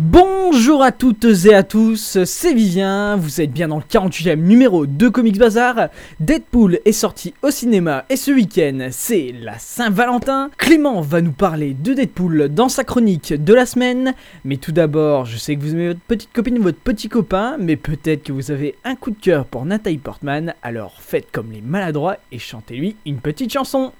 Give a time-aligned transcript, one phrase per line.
[0.00, 4.86] Bonjour à toutes et à tous, c'est Vivien, vous êtes bien dans le 48e numéro
[4.86, 5.88] de Comics Bazar.
[6.20, 10.50] Deadpool est sorti au cinéma et ce week-end c'est la Saint-Valentin.
[10.56, 14.14] Clément va nous parler de Deadpool dans sa chronique de la semaine.
[14.44, 17.56] Mais tout d'abord, je sais que vous aimez votre petite copine ou votre petit copain,
[17.58, 21.50] mais peut-être que vous avez un coup de cœur pour Nathalie Portman, alors faites comme
[21.50, 23.92] les maladroits et chantez-lui une petite chanson.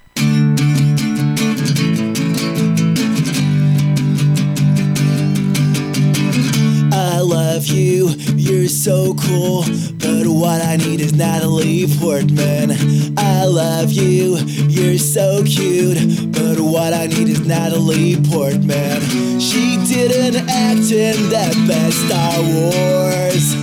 [7.18, 9.64] I love you, you're so cool.
[9.98, 12.70] But what I need is Natalie Portman.
[13.18, 14.36] I love you,
[14.68, 15.98] you're so cute.
[16.30, 19.00] But what I need is Natalie Portman.
[19.40, 23.56] She didn't act in that best Star Wars.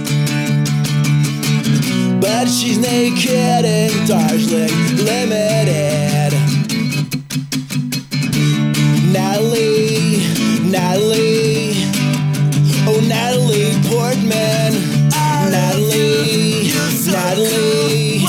[2.19, 6.33] But she's naked in Darjeeling Limited.
[9.13, 10.19] Natalie,
[10.69, 11.44] Natalie.
[13.85, 14.73] Natalie Portman.
[15.51, 16.71] Natalie,
[17.05, 18.25] Natalie.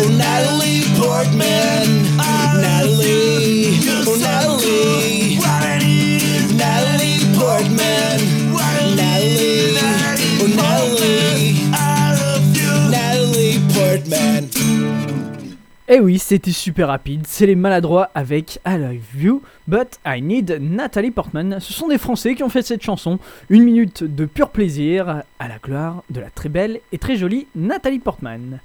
[0.00, 1.86] Oh, Natalie Portman.
[2.16, 5.38] Natalie, oh, Natalie.
[6.56, 8.18] Natalie Portman.
[8.96, 9.78] Natalie,
[10.40, 10.46] oh.
[10.48, 11.27] Natalie
[15.90, 20.58] Eh oui, c'était super rapide, c'est les maladroits avec I Love You, but I Need
[20.60, 21.60] Nathalie Portman.
[21.60, 23.18] Ce sont des Français qui ont fait cette chanson,
[23.48, 27.46] une minute de pur plaisir à la gloire de la très belle et très jolie
[27.56, 28.60] Nathalie Portman.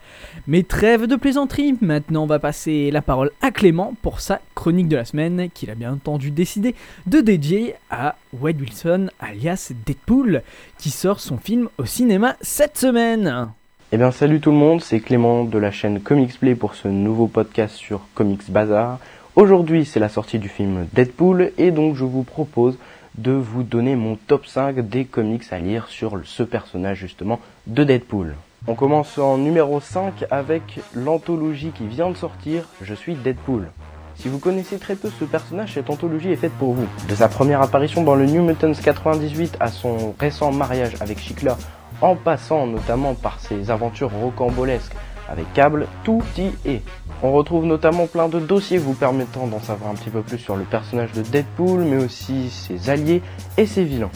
[0.48, 4.90] Mais trêve de plaisanterie, maintenant on va passer la parole à Clément pour sa chronique
[4.90, 6.76] de la semaine qu'il a bien entendu décider
[7.08, 10.42] de dédier à Wade Wilson alias Deadpool
[10.78, 13.54] qui sort son film au cinéma cette semaine.
[13.96, 16.88] Eh bien salut tout le monde, c'est Clément de la chaîne Comics Play pour ce
[16.88, 18.98] nouveau podcast sur Comics Bazar.
[19.36, 22.80] Aujourd'hui c'est la sortie du film Deadpool et donc je vous propose
[23.20, 27.84] de vous donner mon top 5 des comics à lire sur ce personnage justement de
[27.84, 28.34] Deadpool.
[28.66, 33.70] On commence en numéro 5 avec l'anthologie qui vient de sortir, Je suis Deadpool.
[34.16, 36.88] Si vous connaissez très peu ce personnage, cette anthologie est faite pour vous.
[37.08, 41.60] De sa première apparition dans le New Mutants 98 à son récent mariage avec Chikla
[42.04, 44.94] en passant notamment par ses aventures rocambolesques
[45.30, 46.82] avec Cable, tout y est.
[47.24, 50.58] On retrouve notamment plein de dossiers vous permettant d'en savoir un petit peu plus sur
[50.58, 53.22] le personnage de Deadpool, mais aussi ses alliés
[53.58, 54.12] et ses vilains.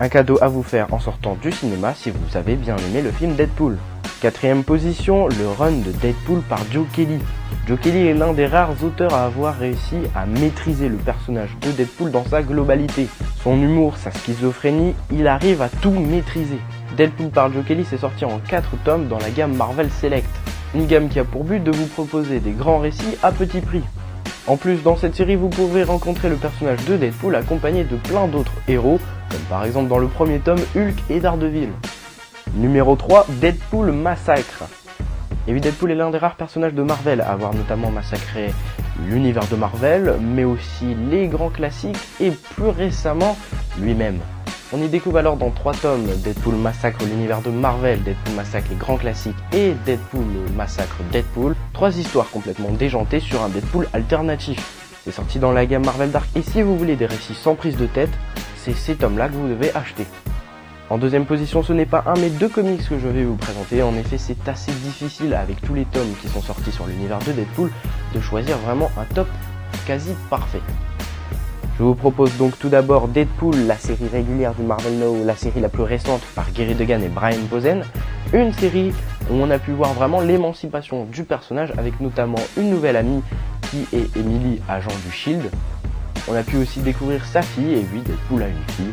[0.00, 3.10] Un cadeau à vous faire en sortant du cinéma si vous avez bien aimé le
[3.10, 3.76] film Deadpool.
[4.22, 7.18] Quatrième position, le run de Deadpool par Joe Kelly.
[7.68, 11.72] Joe Kelly est l'un des rares auteurs à avoir réussi à maîtriser le personnage de
[11.72, 13.06] Deadpool dans sa globalité.
[13.42, 16.58] Son humour, sa schizophrénie, il arrive à tout maîtriser.
[16.96, 20.28] Deadpool par Joe Kelly s'est sorti en 4 tomes dans la gamme Marvel Select,
[20.74, 23.82] une gamme qui a pour but de vous proposer des grands récits à petit prix.
[24.46, 28.26] En plus, dans cette série, vous pourrez rencontrer le personnage de Deadpool accompagné de plein
[28.28, 28.98] d'autres héros,
[29.30, 31.68] comme par exemple dans le premier tome Hulk et Daredevil.
[32.54, 34.64] Numéro 3, Deadpool Massacre.
[35.46, 38.52] Et oui, Deadpool est l'un des rares personnages de Marvel à avoir notamment massacré
[39.06, 43.36] l'univers de Marvel, mais aussi les grands classiques et plus récemment
[43.78, 44.18] lui-même.
[44.70, 48.76] On y découvre alors dans trois tomes Deadpool massacre l'univers de Marvel, Deadpool massacre les
[48.76, 54.60] grands classiques et Deadpool massacre Deadpool, trois histoires complètement déjantées sur un Deadpool alternatif.
[55.04, 57.78] C'est sorti dans la gamme Marvel Dark et si vous voulez des récits sans prise
[57.78, 58.12] de tête,
[58.56, 60.06] c'est ces tomes-là que vous devez acheter.
[60.90, 63.82] En deuxième position, ce n'est pas un mais deux comics que je vais vous présenter.
[63.82, 67.32] En effet, c'est assez difficile avec tous les tomes qui sont sortis sur l'univers de
[67.32, 67.70] Deadpool
[68.14, 69.28] de choisir vraiment un top
[69.86, 70.60] quasi parfait.
[71.78, 75.60] Je vous propose donc tout d'abord Deadpool, la série régulière du Marvel Now, la série
[75.60, 77.84] la plus récente par Gary Degan et Brian Bozen.
[78.32, 78.92] Une série
[79.30, 83.22] où on a pu voir vraiment l'émancipation du personnage avec notamment une nouvelle amie
[83.70, 85.48] qui est Emily, agent du Shield.
[86.26, 88.92] On a pu aussi découvrir sa fille et oui, Deadpool a une fille.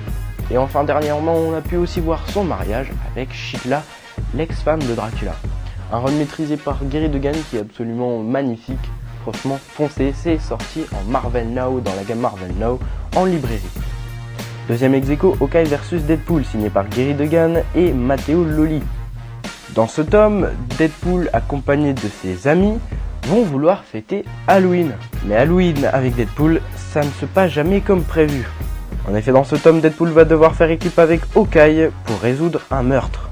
[0.52, 3.82] Et enfin dernièrement, on a pu aussi voir son mariage avec Shikla,
[4.36, 5.34] l'ex-femme de Dracula.
[5.92, 8.78] Un run maîtrisé par Gary Degan qui est absolument magnifique.
[9.26, 12.80] Franchement, foncez, c'est sorti en Marvel Now dans la gamme Marvel Now
[13.16, 13.60] en librairie.
[14.68, 18.84] Deuxième ex aequo, Hawkeye vs Deadpool, signé par Gary Degan et Matteo Loli.
[19.74, 22.78] Dans ce tome, Deadpool, accompagné de ses amis,
[23.24, 24.92] vont vouloir fêter Halloween.
[25.26, 28.48] Mais Halloween avec Deadpool, ça ne se passe jamais comme prévu.
[29.10, 32.84] En effet, dans ce tome, Deadpool va devoir faire équipe avec Hawkeye pour résoudre un
[32.84, 33.32] meurtre.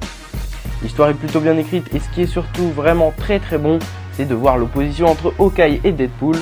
[0.81, 3.77] L'histoire est plutôt bien écrite et ce qui est surtout vraiment très très bon,
[4.13, 6.37] c'est de voir l'opposition entre Hawkeye et Deadpool,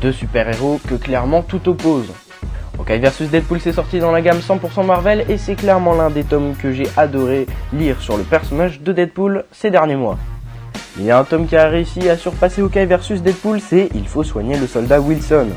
[0.00, 2.12] deux super-héros que clairement tout oppose.
[2.78, 6.24] Hawkeye vs Deadpool c'est sorti dans la gamme 100% Marvel et c'est clairement l'un des
[6.24, 10.18] tomes que j'ai adoré lire sur le personnage de Deadpool ces derniers mois.
[10.98, 14.06] Il y a un tome qui a réussi à surpasser Hawkeye vs Deadpool, c'est Il
[14.08, 15.48] faut soigner le soldat Wilson.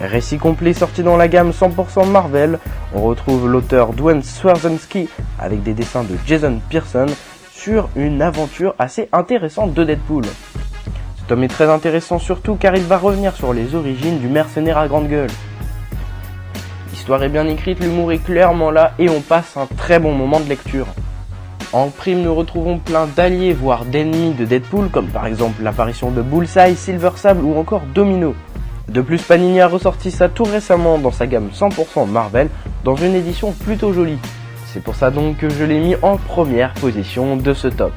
[0.00, 2.58] Récit complet sorti dans la gamme 100% Marvel,
[2.94, 5.08] on retrouve l'auteur Dwayne Swarzensky
[5.38, 7.06] avec des dessins de Jason Pearson
[7.50, 10.24] sur une aventure assez intéressante de Deadpool.
[11.28, 14.86] Tome est très intéressant surtout car il va revenir sur les origines du mercenaire à
[14.86, 15.30] grande gueule.
[16.92, 20.38] L'histoire est bien écrite, l'humour est clairement là et on passe un très bon moment
[20.38, 20.86] de lecture.
[21.72, 26.22] En prime, nous retrouvons plein d'alliés, voire d'ennemis de Deadpool, comme par exemple l'apparition de
[26.22, 28.36] Bullseye, Silver Sable ou encore Domino.
[28.88, 32.48] De plus, Panini a ressorti ça tout récemment dans sa gamme 100% Marvel,
[32.84, 34.18] dans une édition plutôt jolie.
[34.66, 37.92] C'est pour ça donc que je l'ai mis en première position de ce top.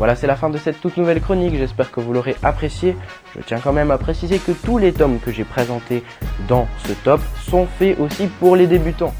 [0.00, 2.96] Voilà, c'est la fin de cette toute nouvelle chronique, j'espère que vous l'aurez apprécié.
[3.36, 6.02] Je tiens quand même à préciser que tous les tomes que j'ai présentés
[6.48, 9.12] dans ce top sont faits aussi pour les débutants.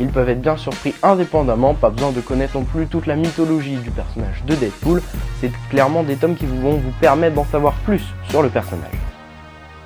[0.00, 3.76] Ils peuvent être bien surpris indépendamment, pas besoin de connaître non plus toute la mythologie
[3.76, 5.02] du personnage de Deadpool,
[5.42, 8.94] c'est clairement des tomes qui vont vous permettre d'en savoir plus sur le personnage.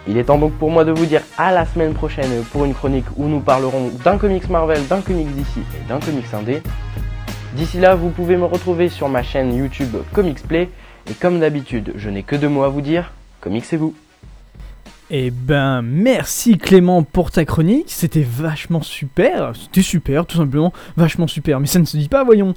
[0.07, 2.75] Il est temps donc pour moi de vous dire à la semaine prochaine pour une
[2.75, 6.63] chronique où nous parlerons d'un comics Marvel, d'un comics DC et d'un comics indé.
[7.55, 10.71] D'ici là, vous pouvez me retrouver sur ma chaîne YouTube Comics Play.
[11.11, 13.13] Et comme d'habitude, je n'ai que deux mots à vous dire,
[13.43, 13.95] comics c'est vous.
[15.11, 21.27] Eh ben, merci Clément pour ta chronique, c'était vachement super, c'était super, tout simplement, vachement
[21.27, 22.55] super, mais ça ne se dit pas, voyons.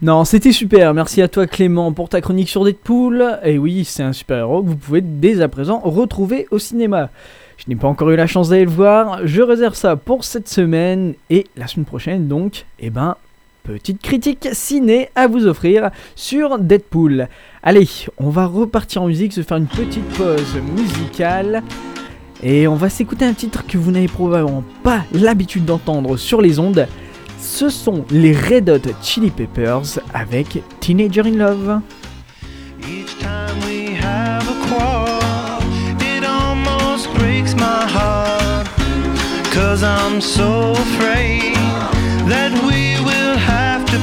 [0.00, 4.02] Non, c'était super, merci à toi Clément pour ta chronique sur Deadpool, et oui, c'est
[4.02, 7.10] un super-héros que vous pouvez dès à présent retrouver au cinéma.
[7.58, 10.48] Je n'ai pas encore eu la chance d'aller le voir, je réserve ça pour cette
[10.48, 13.14] semaine, et la semaine prochaine donc, eh ben,
[13.62, 17.28] petite critique ciné à vous offrir sur Deadpool.
[17.62, 17.88] Allez,
[18.18, 21.62] on va repartir en musique, se faire une petite pause musicale.
[22.42, 26.58] Et on va s'écouter un titre que vous n'avez probablement pas l'habitude d'entendre sur les
[26.58, 26.86] ondes.
[27.38, 31.80] Ce sont les Red Hot Chili Peppers avec Teenager in Love.
[32.80, 35.62] Each time we have a quarrel,
[36.00, 38.32] it almost breaks my heart.
[43.92, 43.98] To.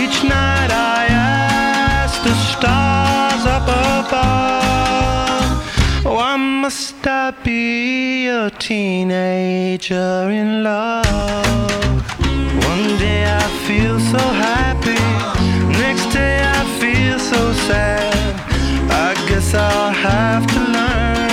[0.00, 3.66] Each night I ask the stars up
[4.02, 5.50] above,
[6.04, 12.02] why must I be a teenager in love?
[12.70, 15.02] One day I feel so happy,
[15.82, 18.34] next day I feel so sad.
[18.90, 21.27] I guess I'll have to learn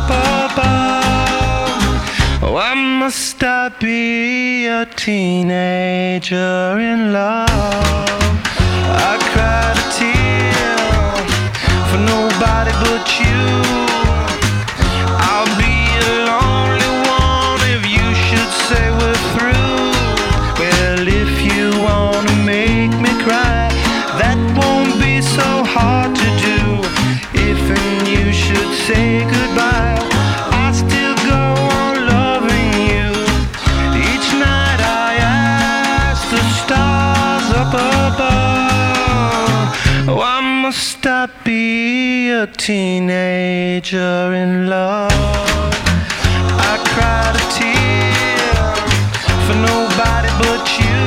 [0.00, 1.82] up above,
[2.42, 7.48] oh, why must I be a teenager in love?
[9.08, 10.76] I cried a tear
[11.90, 13.89] for nobody but you.
[42.60, 45.10] Teenager in love?
[46.70, 48.52] I cried a tear
[49.46, 51.00] for nobody but you.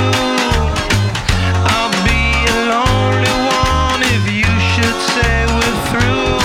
[1.74, 3.36] I'll be a lonely
[3.69, 6.41] one if you should say we're through.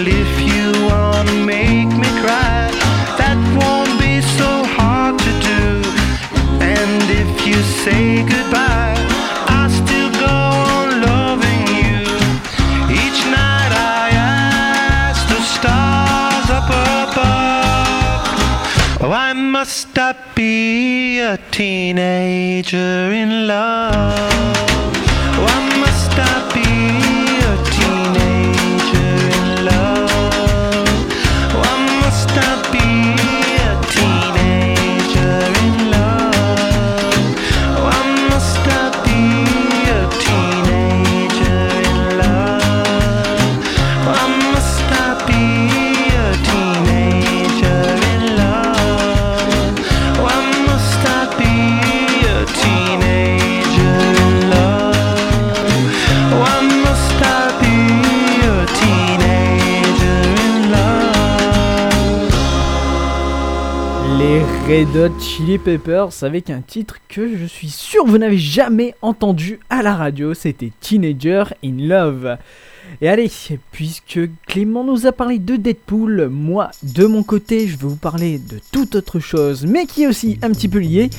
[0.00, 2.70] If you wanna make me cry,
[3.20, 5.64] that won't be so hard to do.
[6.64, 8.57] And if you say goodbye,
[19.68, 24.32] must I be a teenager in love?
[25.42, 27.27] Why must I be
[64.84, 69.82] Red Chili Peppers avec un titre que je suis sûr vous n'avez jamais entendu à
[69.82, 72.36] la radio, c'était Teenager in Love.
[73.00, 73.28] Et allez,
[73.72, 78.38] puisque Clément nous a parlé de Deadpool, moi de mon côté je vais vous parler
[78.38, 81.10] de toute autre chose, mais qui est aussi un petit peu lié.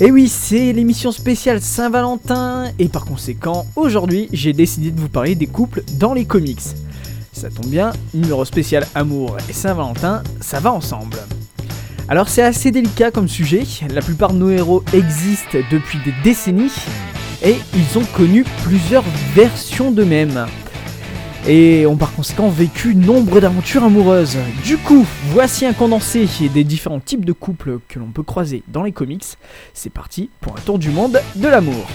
[0.00, 5.36] Et oui, c'est l'émission spéciale Saint-Valentin, et par conséquent, aujourd'hui j'ai décidé de vous parler
[5.36, 6.60] des couples dans les comics.
[7.32, 11.18] Ça tombe bien, numéro spécial Amour et Saint-Valentin, ça va ensemble.
[12.08, 16.72] Alors c'est assez délicat comme sujet, la plupart de nos héros existent depuis des décennies
[17.44, 19.02] et ils ont connu plusieurs
[19.34, 20.46] versions d'eux-mêmes.
[21.48, 24.38] Et ont par conséquent vécu nombre d'aventures amoureuses.
[24.64, 28.84] Du coup, voici un condensé des différents types de couples que l'on peut croiser dans
[28.84, 29.24] les comics.
[29.74, 31.86] C'est parti pour un tour du monde de l'amour.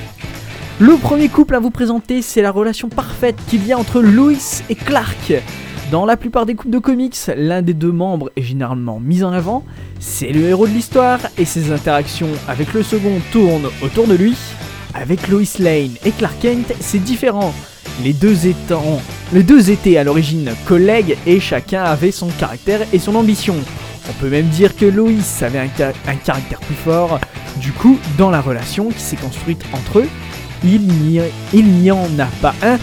[0.79, 4.63] Le premier couple à vous présenter, c'est la relation parfaite qu'il y a entre Lois
[4.69, 5.33] et Clark.
[5.91, 9.33] Dans la plupart des couples de comics, l'un des deux membres est généralement mis en
[9.33, 9.65] avant,
[10.00, 14.38] c'est le héros de l'histoire et ses interactions avec le second tournent autour de lui.
[14.93, 17.53] Avec Lois Lane et Clark Kent, c'est différent.
[18.05, 19.01] Les deux, étant,
[19.33, 23.55] les deux étaient à l'origine collègues et chacun avait son caractère et son ambition.
[24.10, 27.19] On peut même dire que Lois avait un caractère plus fort.
[27.57, 30.07] Du coup, dans la relation qui s'est construite entre eux,
[30.63, 30.88] il
[31.65, 32.77] n'y en a pas un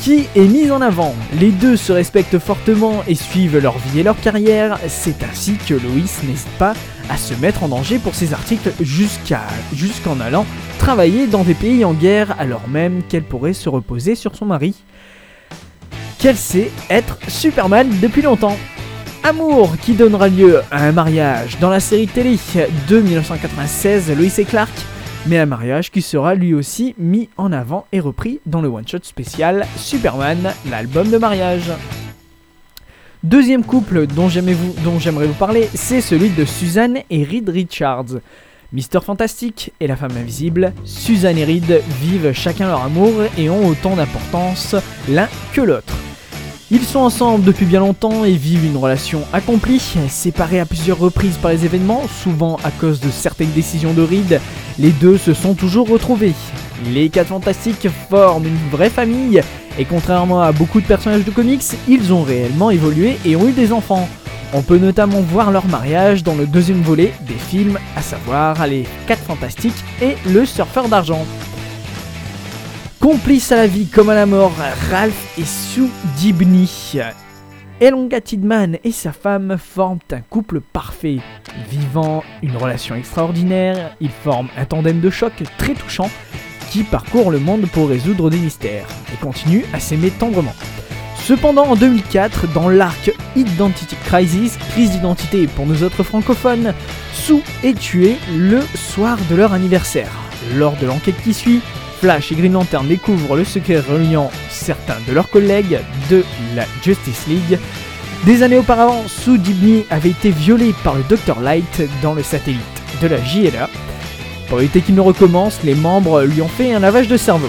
[0.00, 1.14] qui est mise en avant.
[1.38, 4.78] Les deux se respectent fortement et suivent leur vie et leur carrière.
[4.88, 6.74] C'est ainsi que Loïs n'hésite pas
[7.08, 9.42] à se mettre en danger pour ses articles jusqu'à
[9.74, 10.46] jusqu'en allant
[10.78, 14.74] travailler dans des pays en guerre alors même qu'elle pourrait se reposer sur son mari.
[16.18, 18.56] Qu'elle sait être Superman depuis longtemps.
[19.24, 22.36] Amour qui donnera lieu à un mariage dans la série télé
[22.88, 24.72] de 1996 Loïs et Clark
[25.26, 28.98] mais un mariage qui sera lui aussi mis en avant et repris dans le one-shot
[29.02, 31.70] spécial Superman, l'album de mariage.
[33.22, 38.18] Deuxième couple dont j'aimerais vous, parler, c'est celui de Suzanne et Reed Richards.
[38.72, 43.66] Mister Fantastique et la femme invisible, Suzanne et Reed vivent chacun leur amour et ont
[43.68, 44.74] autant d'importance
[45.08, 45.94] l'un que l'autre.
[46.74, 51.36] Ils sont ensemble depuis bien longtemps et vivent une relation accomplie, séparés à plusieurs reprises
[51.36, 54.40] par les événements, souvent à cause de certaines décisions de Reed,
[54.78, 56.32] les deux se sont toujours retrouvés.
[56.90, 59.42] Les 4 Fantastiques forment une vraie famille,
[59.78, 63.52] et contrairement à beaucoup de personnages de comics, ils ont réellement évolué et ont eu
[63.52, 64.08] des enfants.
[64.54, 68.86] On peut notamment voir leur mariage dans le deuxième volet des films, à savoir les
[69.08, 71.26] 4 Fantastiques et le Surfeur d'Argent.
[73.02, 74.52] Complices à la vie comme à la mort,
[74.88, 76.68] Ralph et Sue Dibney.
[77.80, 81.18] Elonga Tidman et sa femme forment un couple parfait.
[81.68, 86.08] Vivant une relation extraordinaire, ils forment un tandem de choc très touchant
[86.70, 90.54] qui parcourt le monde pour résoudre des mystères et continue à s'aimer tendrement.
[91.16, 96.72] Cependant, en 2004, dans l'arc Identity Crisis, crise d'identité pour nous autres francophones,
[97.12, 100.12] Sue est tuée le soir de leur anniversaire.
[100.54, 101.62] Lors de l'enquête qui suit,
[102.02, 105.78] Flash et Green Lantern découvrent le secret reliant certains de leurs collègues
[106.10, 106.24] de
[106.56, 107.60] la Justice League.
[108.26, 109.38] Des années auparavant, Sue
[109.88, 112.60] avait été violée par le Dr Light dans le satellite
[113.00, 113.70] de la JLA.
[114.48, 117.46] Pour éviter qu'il ne recommence, les membres lui ont fait un lavage de cerveau.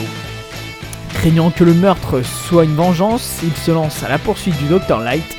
[1.16, 5.00] Craignant que le meurtre soit une vengeance, il se lance à la poursuite du Dr
[5.00, 5.36] Light,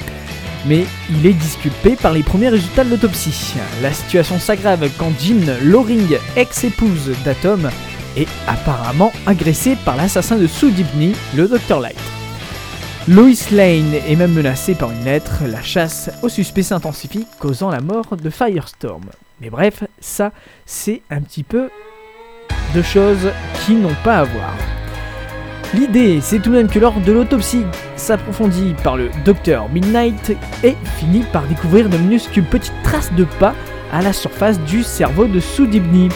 [0.66, 3.54] mais il est disculpé par les premiers résultats de l'autopsie.
[3.80, 7.71] La situation s'aggrave quand Jean Loring, ex-épouse d'Atom,
[8.16, 11.99] est apparemment agressé par l'assassin de Sue Dibney, le Dr Light.
[13.06, 17.80] Lois Lane est même menacée par une lettre, la chasse au suspect s'intensifie, causant la
[17.80, 19.04] mort de Firestorm.
[19.40, 20.33] Mais bref, ça,
[20.64, 21.68] c'est un petit peu
[22.75, 23.30] de choses
[23.61, 24.54] qui n'ont pas à voir.
[25.75, 27.64] L'idée, c'est tout de même que lors de l'autopsie
[27.97, 33.54] s'approfondit par le docteur Midnight et finit par découvrir de minuscules petites traces de pas
[33.92, 36.09] à la surface du cerveau de Sue Dibney.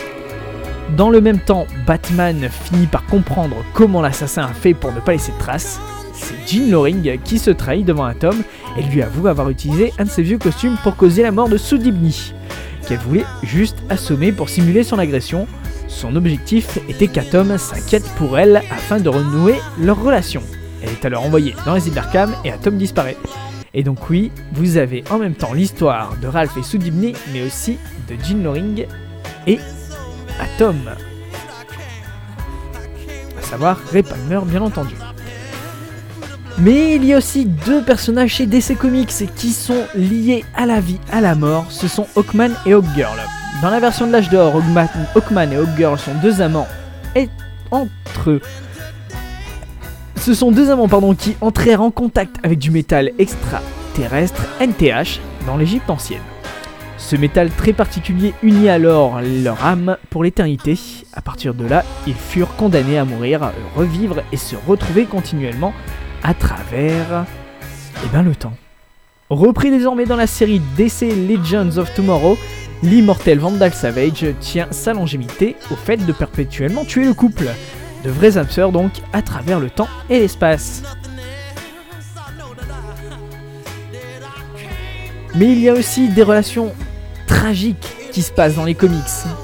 [0.96, 5.12] Dans le même temps, Batman finit par comprendre comment l'assassin a fait pour ne pas
[5.12, 5.80] laisser de traces.
[6.14, 8.36] C'est Jean Loring qui se trahit devant un Tom
[8.76, 11.58] et lui avoue avoir utilisé un de ses vieux costumes pour causer la mort de
[11.58, 12.32] Soudibni,
[12.86, 15.46] qu'elle voulait juste assommer pour simuler son agression.
[15.88, 20.42] Son objectif était qu'Atom s'inquiète pour elle afin de renouer leur relation.
[20.82, 22.02] Elle est alors envoyée dans les îles
[22.44, 23.16] et Atom disparaît.
[23.74, 27.76] Et donc oui, vous avez en même temps l'histoire de Ralph et Soudibni, mais aussi
[28.08, 28.86] de Jean Loring
[29.46, 29.58] et
[30.38, 30.76] Atom.
[33.38, 34.94] À savoir Ray Palmer, bien entendu.
[36.58, 40.80] Mais il y a aussi deux personnages chez DC Comics qui sont liés à la
[40.80, 43.18] vie, à la mort, ce sont Hawkman et Hawkgirl.
[43.62, 44.54] Dans la version de l'âge d'or,
[45.14, 46.66] Hawkman et Hawkgirl sont deux amants
[47.14, 47.28] et
[47.70, 48.40] entre eux.
[50.16, 55.56] Ce sont deux amants pardon, qui entrèrent en contact avec du métal extraterrestre NTH dans
[55.56, 56.22] l'Égypte ancienne.
[56.98, 60.76] Ce métal très particulier unit alors leur âme pour l'éternité.
[61.14, 65.72] À partir de là, ils furent condamnés à mourir, revivre et se retrouver continuellement
[66.24, 67.24] à travers
[68.04, 68.54] eh ben, le temps.
[69.30, 72.36] Repris désormais dans la série DC Legends of Tomorrow,
[72.82, 77.48] l'immortel Vandal Savage tient sa longévité au fait de perpétuellement tuer le couple.
[78.04, 80.82] De vrais âmes donc à travers le temps et l'espace.
[85.34, 86.72] Mais il y a aussi des relations
[87.28, 88.98] tragiques qui se passent dans les comics.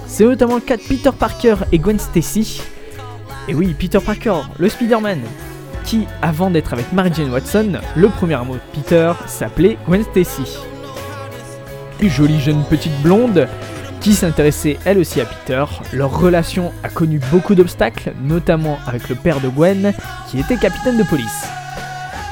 [0.09, 2.61] C'est notamment le cas de Peter Parker et Gwen Stacy.
[3.47, 5.21] Et oui, Peter Parker, le Spider-Man,
[5.85, 10.57] qui, avant d'être avec Mary Jane Watson, le premier amour de Peter s'appelait Gwen Stacy.
[12.01, 13.47] Une jolie jeune petite blonde
[14.01, 15.65] qui s'intéressait elle aussi à Peter.
[15.93, 19.95] Leur relation a connu beaucoup d'obstacles, notamment avec le père de Gwen,
[20.31, 21.47] qui était capitaine de police.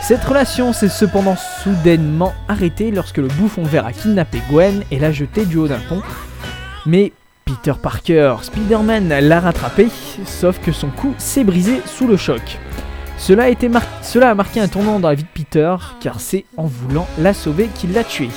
[0.03, 5.13] Cette relation s'est cependant soudainement arrêtée lorsque le bouffon vert a kidnappé Gwen et l'a
[5.13, 6.03] jetée du haut d'un pont.
[6.87, 7.13] Mais
[7.45, 9.87] Peter Parker, Spider-Man l'a rattrapé,
[10.27, 12.59] sauf que son cou s'est brisé sous le choc.
[13.17, 17.33] Cela a, marqué un tournant dans la vie de Peter, car c'est en voulant la
[17.33, 18.29] sauver qu'il l'a tué.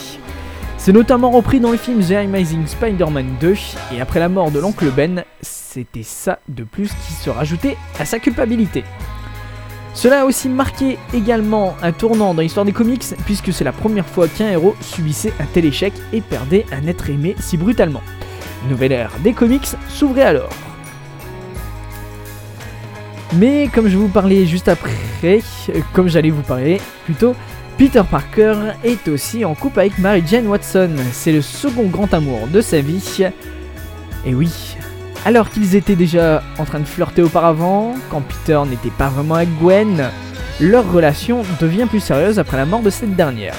[0.78, 3.56] C'est notamment repris dans le film The Amazing Spider-Man 2,
[3.96, 8.06] et après la mort de l'oncle Ben, c'était ça de plus qui se rajoutait à
[8.06, 8.84] sa culpabilité.
[9.96, 14.06] Cela a aussi marqué également un tournant dans l'histoire des comics, puisque c'est la première
[14.06, 18.02] fois qu'un héros subissait un tel échec et perdait un être aimé si brutalement.
[18.64, 20.50] Une nouvelle ère des comics s'ouvrait alors.
[23.38, 25.42] Mais comme je vous parlais juste après,
[25.94, 27.34] comme j'allais vous parler plutôt,
[27.78, 30.92] Peter Parker est aussi en couple avec Mary Jane Watson.
[31.14, 33.24] C'est le second grand amour de sa vie.
[34.26, 34.76] Et oui,
[35.26, 39.50] alors qu'ils étaient déjà en train de flirter auparavant, quand Peter n'était pas vraiment avec
[39.60, 40.10] Gwen,
[40.62, 43.56] leur relation devient plus sérieuse après la mort de cette dernière.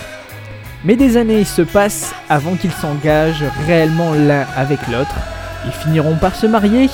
[0.84, 5.14] Mais des années se passent avant qu'ils s'engagent réellement l'un avec l'autre.
[5.66, 6.88] Ils finiront par se marier,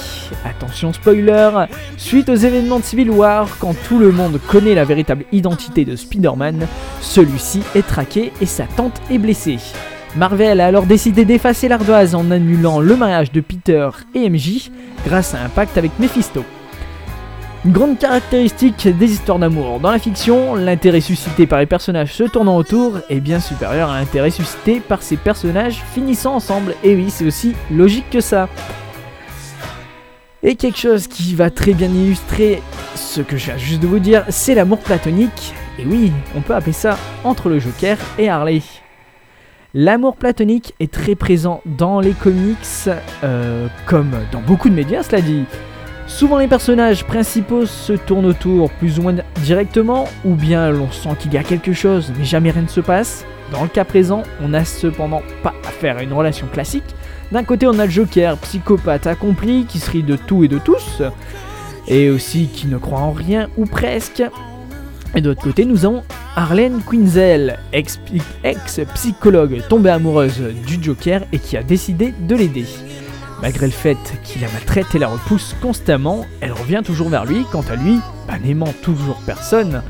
[0.46, 1.50] attention spoiler,
[1.98, 5.94] suite aux événements de Civil War, quand tout le monde connaît la véritable identité de
[5.94, 6.66] Spider-Man,
[7.02, 9.58] celui-ci est traqué et sa tante est blessée.
[10.14, 14.70] Marvel a alors décidé d'effacer l'ardoise en annulant le mariage de Peter et MJ
[15.06, 16.44] grâce à un pacte avec Mephisto.
[17.64, 22.24] Une grande caractéristique des histoires d'amour dans la fiction, l'intérêt suscité par les personnages se
[22.24, 26.74] tournant autour est bien supérieur à l'intérêt suscité par ces personnages finissant ensemble.
[26.84, 28.50] Et oui, c'est aussi logique que ça.
[30.42, 32.60] Et quelque chose qui va très bien illustrer
[32.96, 35.54] ce que je viens juste de vous dire, c'est l'amour platonique.
[35.78, 38.60] Et oui, on peut appeler ça entre le Joker et Harley.
[39.74, 42.58] L'amour platonique est très présent dans les comics,
[43.24, 45.44] euh, comme dans beaucoup de médias, cela dit.
[46.06, 51.16] Souvent les personnages principaux se tournent autour plus ou moins directement, ou bien l'on sent
[51.18, 53.24] qu'il y a quelque chose mais jamais rien ne se passe.
[53.50, 56.94] Dans le cas présent, on n'a cependant pas affaire à une relation classique.
[57.30, 60.58] D'un côté on a le Joker, psychopathe accompli, qui se rit de tout et de
[60.58, 61.00] tous,
[61.88, 64.22] et aussi qui ne croit en rien ou presque,
[65.14, 66.02] et de l'autre côté, nous avons
[66.36, 72.64] Arlene Quinzel, ex-psychologue tombée amoureuse du Joker et qui a décidé de l'aider.
[73.42, 77.44] Malgré le fait qu'il la maltraite et la repousse constamment, elle revient toujours vers lui.
[77.50, 77.98] Quant à lui,
[78.44, 79.82] n'aimant toujours personne,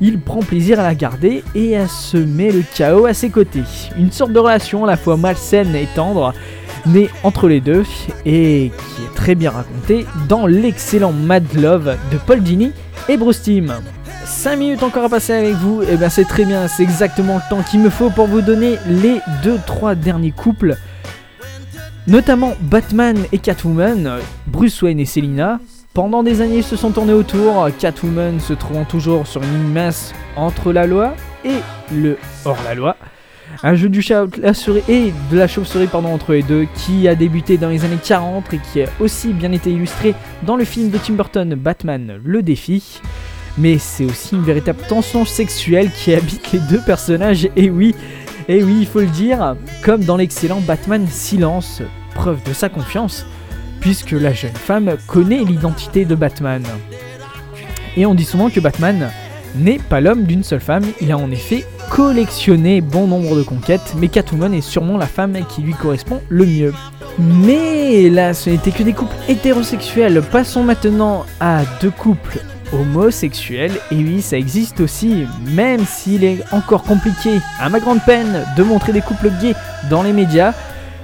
[0.00, 3.64] il prend plaisir à la garder et à semer le chaos à ses côtés.
[3.98, 6.34] Une sorte de relation à la fois malsaine et tendre,
[6.86, 7.84] née entre les deux
[8.24, 12.72] et qui est très bien racontée dans l'excellent Mad Love de Paul Dini
[13.08, 13.74] et Bruce Timm.
[14.48, 17.34] 5 minutes encore à passer avec vous, et eh bien c'est très bien, c'est exactement
[17.34, 20.78] le temps qu'il me faut pour vous donner les 2-3 derniers couples.
[22.06, 25.60] Notamment Batman et Catwoman, Bruce Wayne et Selina.
[25.92, 30.14] Pendant des années se sont tournés autour, Catwoman se trouvant toujours sur une ligne mince
[30.34, 31.12] entre la loi
[31.44, 31.58] et
[31.94, 32.96] le hors-la-loi.
[33.62, 34.24] Un jeu du chat
[34.88, 38.54] et de la chauve-souris pardon, entre les deux qui a débuté dans les années 40
[38.54, 42.42] et qui a aussi bien été illustré dans le film de Tim Burton Batman Le
[42.42, 43.02] Défi
[43.58, 47.94] mais c'est aussi une véritable tension sexuelle qui habite les deux personnages, et oui,
[48.48, 51.82] et oui, il faut le dire, comme dans l'excellent Batman Silence,
[52.14, 53.26] preuve de sa confiance,
[53.80, 56.62] puisque la jeune femme connaît l'identité de Batman.
[57.96, 59.10] Et on dit souvent que Batman
[59.56, 63.94] n'est pas l'homme d'une seule femme, il a en effet collectionné bon nombre de conquêtes,
[63.98, 66.74] mais Catwoman est sûrement la femme qui lui correspond le mieux.
[67.18, 70.22] Mais là, ce n'était que des couples hétérosexuels.
[70.30, 72.40] Passons maintenant à deux couples
[72.72, 73.72] homosexuels.
[73.90, 78.62] Et oui, ça existe aussi, même s'il est encore compliqué, à ma grande peine, de
[78.62, 79.54] montrer des couples gays
[79.90, 80.52] dans les médias.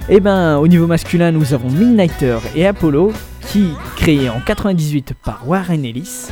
[0.07, 5.13] Et eh ben, au niveau masculin, nous avons Midnighter et Apollo, qui, créés en 98
[5.23, 6.27] par Warren Ellis,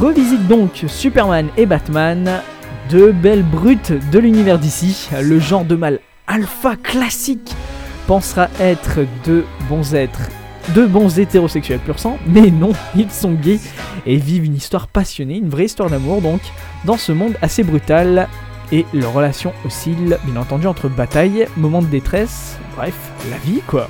[0.00, 2.40] revisitent donc Superman et Batman,
[2.88, 7.54] deux belles brutes de l'univers d'ici, le genre de mal alpha classique
[8.06, 10.28] pensera être de bons êtres,
[10.74, 13.60] de bons hétérosexuels pur sang, mais non, ils sont gays
[14.06, 16.40] et vivent une histoire passionnée, une vraie histoire d'amour donc,
[16.84, 18.28] dans ce monde assez brutal.
[18.72, 22.94] Et leur relation oscille, bien entendu, entre bataille, moments de détresse, bref,
[23.28, 23.88] la vie quoi.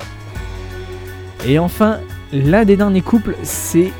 [1.46, 2.00] Et enfin,
[2.32, 3.92] l'un des derniers couples, c'est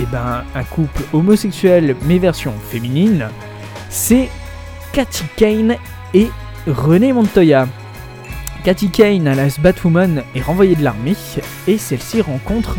[0.00, 3.28] eh ben, un couple homosexuel mais version féminine.
[3.90, 4.28] C'est
[4.92, 5.76] Cathy Kane
[6.14, 6.28] et
[6.66, 7.68] René Montoya.
[8.68, 11.16] Cathy Kane, alias Batwoman, est renvoyée de l'armée
[11.66, 12.76] et celle-ci rencontre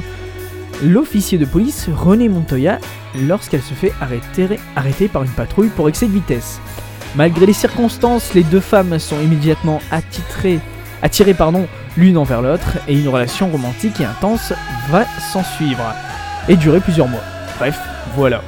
[0.83, 2.77] l'officier de police René Montoya
[3.27, 6.61] lorsqu'elle se fait arrêter, par une patrouille pour excès de vitesse.
[7.15, 10.59] Malgré les circonstances, les deux femmes sont immédiatement attirées
[11.97, 14.53] l'une envers l'autre et une relation romantique et intense
[14.91, 15.95] va s'en suivre
[16.47, 17.23] et durer plusieurs mois.
[17.57, 17.79] Bref,
[18.15, 18.43] voilà.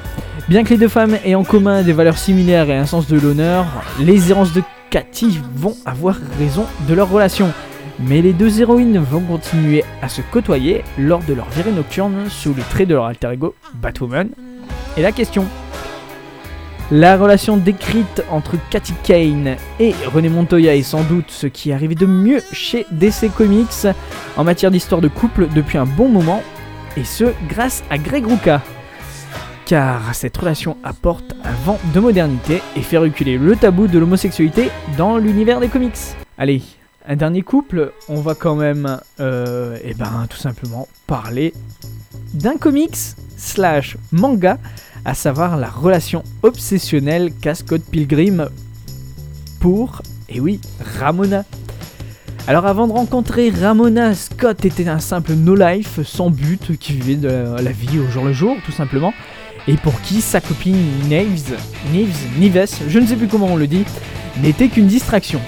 [0.47, 3.19] Bien que les deux femmes aient en commun des valeurs similaires et un sens de
[3.19, 3.65] l'honneur,
[3.99, 7.51] les errances de Cathy vont avoir raison de leur relation.
[7.99, 12.53] Mais les deux héroïnes vont continuer à se côtoyer lors de leur virée nocturne sous
[12.53, 14.29] les traits de leur alter ego Batwoman.
[14.97, 15.47] Et la question
[16.93, 21.73] la relation décrite entre Cathy Kane et René Montoya est sans doute ce qui est
[21.73, 23.87] arrivé de mieux chez DC Comics
[24.35, 26.43] en matière d'histoire de couple depuis un bon moment,
[26.97, 28.61] et ce grâce à Greg Rucka.
[29.71, 34.69] Car cette relation apporte un vent de modernité et fait reculer le tabou de l'homosexualité
[34.97, 35.95] dans l'univers des comics.
[36.37, 36.61] Allez,
[37.07, 41.53] un dernier couple, on va quand même, euh, eh ben, tout simplement parler
[42.33, 42.97] d'un comics
[43.37, 44.57] slash manga
[45.05, 48.49] à savoir la relation obsessionnelle qu'a Scott Pilgrim
[49.61, 50.59] pour, et oui,
[50.99, 51.45] Ramona.
[52.45, 57.71] Alors avant de rencontrer Ramona, Scott était un simple no-life sans but qui vivait la
[57.71, 59.13] vie au jour le jour, tout simplement,
[59.67, 61.55] et pour qui sa copine Nives,
[61.91, 63.85] Nives, Nives, je ne sais plus comment on le dit,
[64.41, 65.39] n'était qu'une distraction.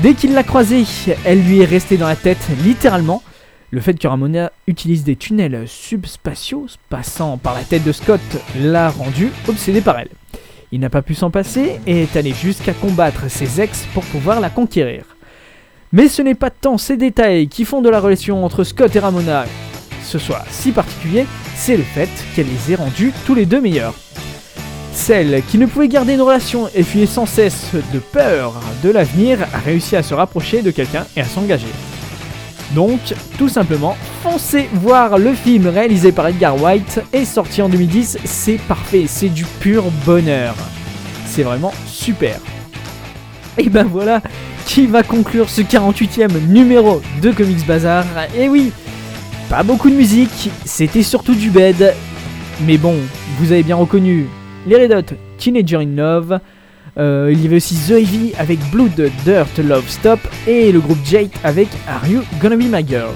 [0.00, 0.84] Dès qu'il l'a croisée,
[1.24, 3.22] elle lui est restée dans la tête littéralement,
[3.70, 8.20] le fait que Ramona utilise des tunnels subspatiaux passant par la tête de Scott
[8.58, 10.08] l'a rendu obsédé par elle.
[10.72, 14.40] Il n'a pas pu s'en passer et est allé jusqu'à combattre ses ex pour pouvoir
[14.40, 15.04] la conquérir.
[15.92, 19.00] Mais ce n'est pas tant ces détails qui font de la relation entre Scott et
[19.00, 19.44] Ramona
[20.10, 21.26] ce soit si particulier,
[21.60, 23.92] c'est le fait qu'elle les ait rendus tous les deux meilleurs.
[24.94, 29.38] Celle qui ne pouvait garder une relation et fuyait sans cesse de peur de l'avenir
[29.52, 31.68] a réussi à se rapprocher de quelqu'un et à s'engager.
[32.74, 33.00] Donc,
[33.36, 38.20] tout simplement, foncez voir le film réalisé par Edgar White et sorti en 2010.
[38.24, 40.54] C'est parfait, c'est du pur bonheur.
[41.26, 42.40] C'est vraiment super.
[43.58, 44.22] Et ben voilà
[44.64, 48.04] qui va conclure ce 48e numéro de Comics Bazar.
[48.38, 48.72] Et oui,
[49.50, 51.92] pas beaucoup de musique, c'était surtout du bed.
[52.64, 52.94] Mais bon,
[53.38, 54.26] vous avez bien reconnu
[54.66, 56.38] les Red Hot, Teenager in Love,
[56.98, 60.98] euh, il y avait aussi The Heavy avec Blood, Dirt, Love, Stop et le groupe
[61.04, 63.10] Jade avec Are You Gonna Be My Girl.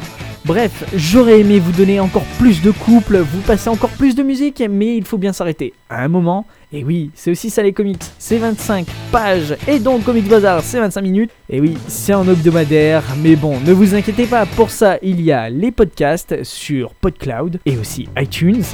[0.46, 4.62] Bref, j'aurais aimé vous donner encore plus de couples, vous passer encore plus de musique,
[4.68, 6.44] mais il faut bien s'arrêter à un moment.
[6.70, 10.78] Et oui, c'est aussi ça les comics, c'est 25 pages, et donc Comics Bazar, c'est
[10.78, 11.30] 25 minutes.
[11.48, 15.32] Et oui, c'est en hebdomadaire, mais bon, ne vous inquiétez pas, pour ça, il y
[15.32, 18.64] a les podcasts sur PodCloud et aussi iTunes.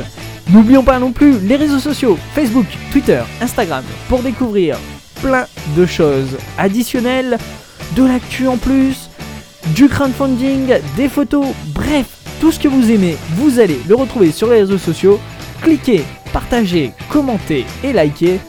[0.53, 4.77] N'oublions pas non plus les réseaux sociaux, Facebook, Twitter, Instagram, pour découvrir
[5.23, 7.39] plein de choses additionnelles,
[7.95, 9.10] de l'actu en plus,
[9.75, 12.07] du crowdfunding, des photos, bref,
[12.41, 15.21] tout ce que vous aimez, vous allez le retrouver sur les réseaux sociaux.
[15.63, 18.41] Cliquez, partagez, commentez et likez.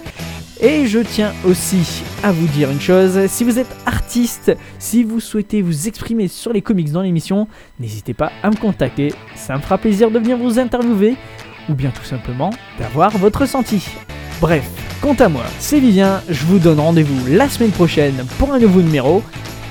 [0.62, 5.20] Et je tiens aussi à vous dire une chose, si vous êtes artiste, si vous
[5.20, 7.48] souhaitez vous exprimer sur les comics dans l'émission,
[7.80, 11.16] n'hésitez pas à me contacter, ça me fera plaisir de venir vous interviewer,
[11.68, 13.88] ou bien tout simplement d'avoir votre ressenti.
[14.40, 14.64] Bref,
[15.02, 18.82] quant à moi, c'est Vivien, je vous donne rendez-vous la semaine prochaine pour un nouveau
[18.82, 19.24] numéro,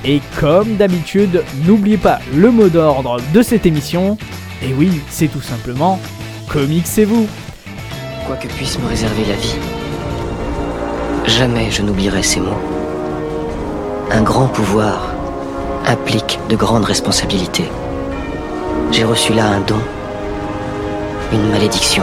[0.04, 4.16] et comme d'habitude, n'oubliez pas le mot d'ordre de cette émission.
[4.62, 6.00] Et oui, c'est tout simplement
[6.48, 7.28] Comics c'est vous.
[8.26, 9.56] Quoi que puisse me réserver la vie,
[11.26, 12.60] jamais je n'oublierai ces mots.
[14.10, 15.14] Un grand pouvoir
[15.86, 17.68] implique de grandes responsabilités.
[18.90, 19.78] J'ai reçu là un don,
[21.32, 22.02] une malédiction.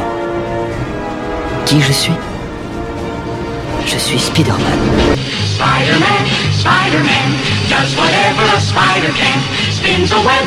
[1.66, 2.14] Qui je suis?
[3.88, 5.18] Je suis Spider-Man.
[5.56, 7.30] Spider-Man, Spider-Man,
[7.70, 9.40] does whatever a spider can.
[9.72, 10.46] Spins a web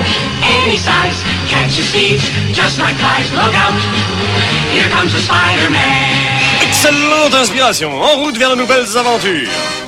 [0.62, 3.32] any size, catches thieves just like flies.
[3.32, 3.72] Look out,
[4.70, 6.60] here comes the Spider-Man.
[6.60, 9.79] Excellente inspiration, en route vers de nouvelles aventures.